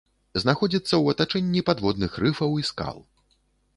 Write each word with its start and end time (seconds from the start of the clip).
Знаходзіцца 0.43 0.87
ў 0.87 1.05
атачэнні 1.17 1.63
падводных 1.69 2.11
рыфаў 2.25 2.59
і 2.63 2.67
скал. 2.71 2.97